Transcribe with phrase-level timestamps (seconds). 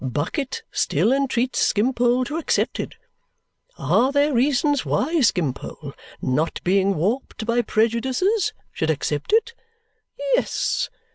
[0.03, 2.95] Bucket still entreats Skimpole to accept it.
[3.77, 9.53] Are there reasons why Skimpole, not being warped by prejudices, should accept it?
[10.33, 10.89] Yes.